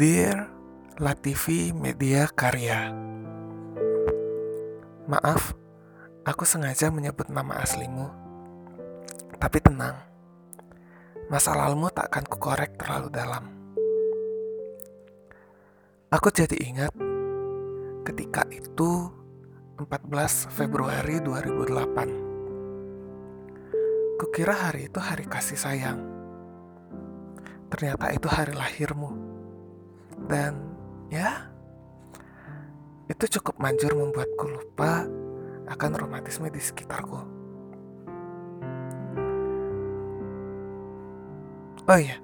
[0.00, 0.48] Dear
[0.96, 2.88] Latifi Media Karya
[5.04, 5.52] Maaf,
[6.24, 8.08] aku sengaja menyebut nama aslimu.
[9.36, 10.00] Tapi tenang,
[11.28, 13.44] masa lalumu tak akan kukorek terlalu dalam.
[16.08, 16.96] Aku jadi ingat
[18.08, 19.12] ketika itu
[19.76, 24.16] 14 Februari 2008.
[24.16, 26.00] Kukira hari itu hari kasih sayang.
[27.68, 29.39] Ternyata itu hari lahirmu.
[30.28, 30.76] Dan
[31.08, 31.48] ya,
[33.10, 35.06] itu cukup manjur membuatku lupa
[35.70, 37.18] akan romantisme di sekitarku.
[41.90, 42.22] Oh iya,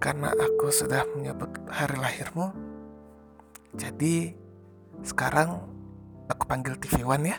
[0.00, 2.56] karena aku sudah menyebut hari lahirmu,
[3.76, 4.32] jadi
[5.04, 5.60] sekarang
[6.24, 7.38] aku panggil TV One ya.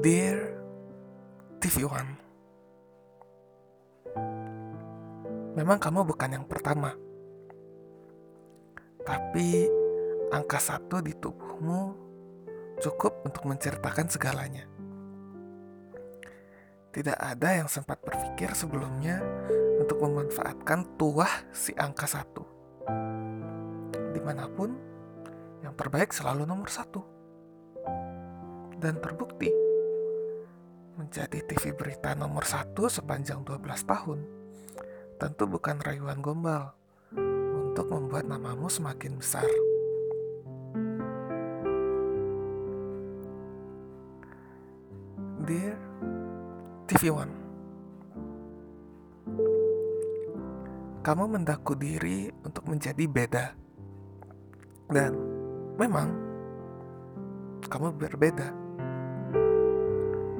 [0.00, 0.56] Dear
[1.60, 2.16] TV One,
[5.54, 6.98] memang kamu bukan yang pertama,
[9.06, 9.70] tapi
[10.34, 11.94] angka satu di tubuhmu
[12.82, 14.66] cukup untuk menceritakan segalanya.
[16.94, 19.18] Tidak ada yang sempat berpikir sebelumnya
[19.82, 22.46] untuk memanfaatkan tuah si angka satu.
[24.14, 24.74] Di mana pun,
[25.62, 27.02] yang terbaik selalu nomor satu.
[28.78, 29.50] Dan terbukti,
[30.94, 33.58] menjadi TV berita nomor satu sepanjang 12
[33.90, 34.43] tahun
[35.24, 36.76] tentu bukan rayuan gombal
[37.72, 39.48] untuk membuat namamu semakin besar.
[45.48, 45.80] Dear
[46.84, 47.32] TV One,
[51.00, 53.46] kamu mendaku diri untuk menjadi beda,
[54.92, 55.16] dan
[55.80, 56.12] memang
[57.64, 58.52] kamu berbeda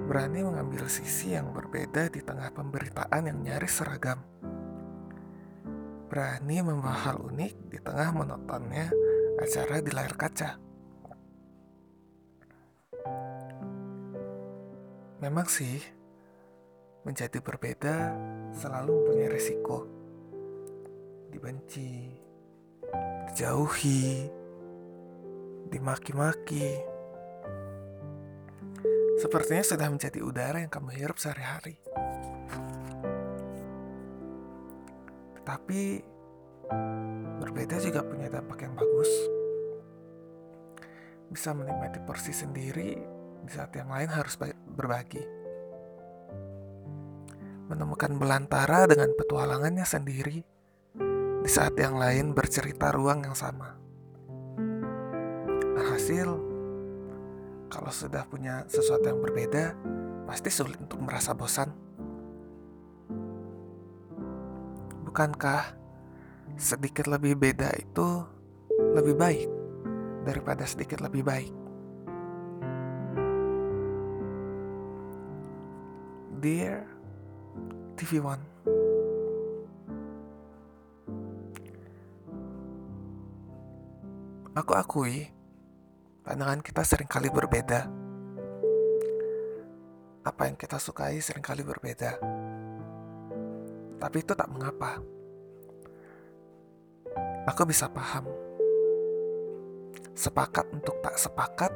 [0.04, 4.33] berani mengambil sisi yang berbeda di tengah pemberitaan yang nyaris seragam.
[6.14, 8.86] Berani membawa hal unik di tengah menontonnya
[9.34, 10.54] acara di layar kaca.
[15.18, 15.82] Memang sih,
[17.02, 18.14] menjadi berbeda
[18.54, 19.90] selalu mempunyai resiko.
[21.34, 22.14] Dibenci,
[23.26, 24.30] dijauhi,
[25.66, 26.78] dimaki-maki
[29.18, 31.74] sepertinya sudah menjadi udara yang kamu hirup sehari-hari.
[35.44, 36.00] Tetapi
[37.36, 39.12] berbeda juga punya dampak yang bagus.
[41.28, 42.96] Bisa menikmati porsi sendiri
[43.44, 44.40] di saat yang lain harus
[44.72, 45.20] berbagi.
[47.68, 50.40] Menemukan belantara dengan petualangannya sendiri
[51.44, 53.76] di saat yang lain bercerita ruang yang sama.
[55.76, 56.40] Alhasil,
[57.68, 59.76] kalau sudah punya sesuatu yang berbeda,
[60.24, 61.83] pasti sulit untuk merasa bosan.
[65.14, 65.78] Bukankah
[66.58, 68.26] sedikit lebih beda itu
[68.98, 69.46] lebih baik
[70.26, 71.54] daripada sedikit lebih baik?
[76.42, 76.82] Dear
[77.94, 78.42] TV One,
[84.58, 85.30] aku akui
[86.26, 87.86] Pandangan kita sering kali berbeda.
[90.26, 92.18] Apa yang kita sukai sering kali berbeda.
[94.04, 95.00] Tapi itu tak mengapa.
[97.48, 98.28] Aku bisa paham.
[100.12, 101.72] Sepakat untuk tak sepakat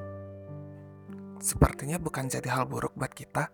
[1.40, 3.48] sepertinya bukan jadi hal buruk buat kita.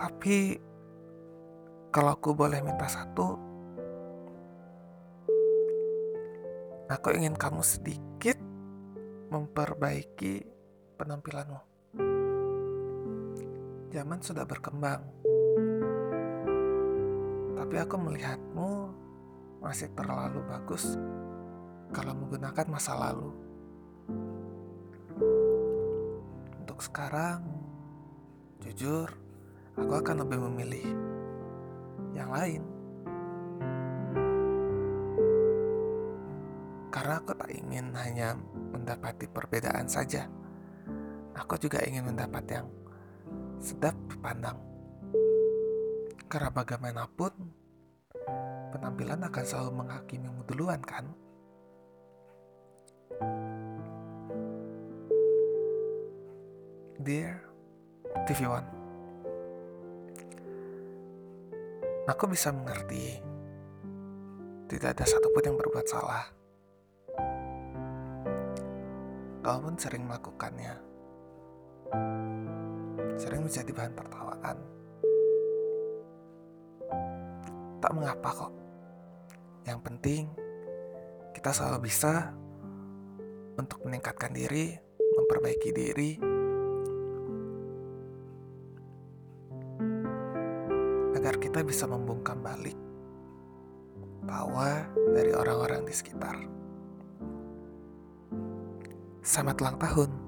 [0.00, 0.56] Tapi
[1.92, 3.36] kalau aku boleh minta satu,
[6.88, 8.40] aku ingin kamu sedikit
[9.28, 10.59] memperbaiki
[11.00, 11.60] penampilanmu.
[13.88, 15.00] Zaman sudah berkembang,
[17.56, 18.70] tapi aku melihatmu
[19.64, 21.00] masih terlalu bagus
[21.88, 23.32] kalau menggunakan masa lalu.
[26.60, 27.48] Untuk sekarang,
[28.60, 29.08] jujur,
[29.80, 30.86] aku akan lebih memilih
[32.12, 32.62] yang lain.
[36.92, 38.36] Karena aku tak ingin hanya
[38.70, 40.28] mendapati perbedaan saja.
[41.40, 42.68] Aku juga ingin mendapat yang
[43.56, 44.60] sedap dipandang.
[46.28, 47.32] Karena bagaimanapun,
[48.76, 51.08] penampilan akan selalu menghakimimu duluan kan?
[57.00, 57.40] Dear
[58.28, 58.68] TV One
[62.04, 63.22] Aku bisa mengerti,
[64.66, 66.26] tidak ada satupun yang berbuat salah.
[69.40, 70.89] Kau pun sering melakukannya.
[73.20, 74.56] Sering menjadi bahan tertawaan.
[77.80, 78.52] Tak mengapa kok.
[79.68, 80.22] Yang penting
[81.36, 82.32] kita selalu bisa
[83.56, 84.72] untuk meningkatkan diri,
[85.16, 86.12] memperbaiki diri,
[91.20, 92.76] agar kita bisa membungkam balik
[94.24, 96.36] tawa dari orang-orang di sekitar.
[99.20, 100.19] Selamat ulang tahun.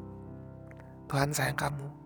[1.13, 2.02] Tuhan sayang kamu.